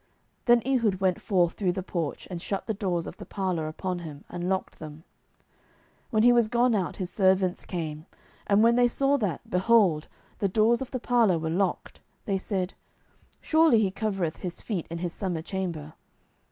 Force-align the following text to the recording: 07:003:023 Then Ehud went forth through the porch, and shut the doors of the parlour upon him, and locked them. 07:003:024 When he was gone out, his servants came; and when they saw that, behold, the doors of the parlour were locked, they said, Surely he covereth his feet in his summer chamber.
07:003:023 0.45 0.45
Then 0.45 0.61
Ehud 0.79 0.95
went 0.99 1.21
forth 1.21 1.53
through 1.53 1.71
the 1.73 1.83
porch, 1.83 2.27
and 2.31 2.41
shut 2.41 2.65
the 2.65 2.73
doors 2.73 3.05
of 3.05 3.17
the 3.17 3.25
parlour 3.27 3.67
upon 3.67 3.99
him, 3.99 4.23
and 4.29 4.49
locked 4.49 4.79
them. 4.79 5.03
07:003:024 6.05 6.05
When 6.09 6.23
he 6.23 6.31
was 6.33 6.47
gone 6.47 6.73
out, 6.73 6.95
his 6.95 7.11
servants 7.11 7.65
came; 7.65 8.07
and 8.47 8.63
when 8.63 8.77
they 8.77 8.87
saw 8.87 9.17
that, 9.19 9.47
behold, 9.47 10.07
the 10.39 10.49
doors 10.49 10.81
of 10.81 10.89
the 10.89 10.99
parlour 10.99 11.37
were 11.37 11.51
locked, 11.51 11.99
they 12.25 12.39
said, 12.39 12.73
Surely 13.41 13.77
he 13.79 13.91
covereth 13.91 14.37
his 14.37 14.59
feet 14.59 14.87
in 14.89 14.97
his 14.97 15.13
summer 15.13 15.43
chamber. 15.43 15.93